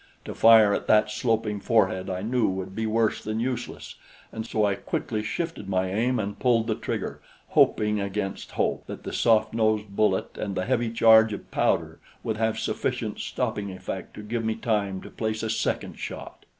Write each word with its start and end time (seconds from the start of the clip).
To 0.25 0.33
fire 0.33 0.73
at 0.73 0.87
that 0.87 1.11
sloping 1.11 1.59
forehead 1.59 2.09
I 2.09 2.23
knew 2.23 2.47
would 2.49 2.75
be 2.75 2.87
worse 2.87 3.23
than 3.23 3.39
useless, 3.39 3.97
and 4.31 4.47
so 4.47 4.65
I 4.65 4.73
quickly 4.73 5.21
shifted 5.21 5.69
my 5.69 5.91
aim 5.91 6.17
and 6.17 6.39
pulled 6.39 6.65
the 6.65 6.73
trigger, 6.73 7.21
hoping 7.49 7.99
against 8.01 8.53
hope 8.53 8.87
that 8.87 9.03
the 9.03 9.13
soft 9.13 9.53
nosed 9.53 9.89
bullet 9.95 10.39
and 10.39 10.55
the 10.55 10.65
heavy 10.65 10.89
charge 10.89 11.33
of 11.33 11.51
powder 11.51 11.99
would 12.23 12.37
have 12.37 12.57
sufficient 12.57 13.19
stopping 13.19 13.69
effect 13.71 14.15
to 14.15 14.23
give 14.23 14.43
me 14.43 14.55
time 14.55 15.01
to 15.03 15.11
place 15.11 15.43
a 15.43 15.51
second 15.51 15.99
shot. 15.99 16.47